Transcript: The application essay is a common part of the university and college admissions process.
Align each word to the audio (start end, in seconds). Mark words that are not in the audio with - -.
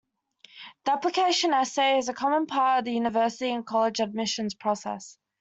The 0.85 0.93
application 0.93 1.53
essay 1.53 1.99
is 1.99 2.09
a 2.09 2.13
common 2.15 2.47
part 2.47 2.79
of 2.79 2.85
the 2.85 2.91
university 2.93 3.51
and 3.51 3.63
college 3.63 3.99
admissions 3.99 4.55
process. 4.55 5.15